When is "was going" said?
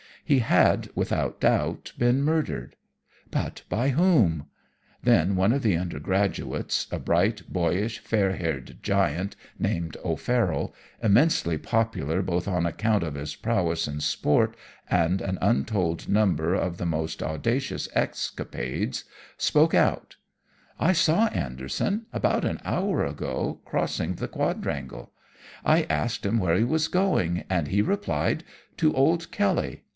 26.63-27.43